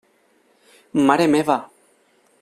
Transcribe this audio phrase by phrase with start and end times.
[1.09, 1.59] Mare meva!